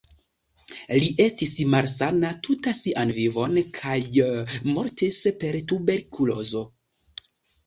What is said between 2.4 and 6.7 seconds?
tuta sian vivon kaj mortis per tuberkulozo.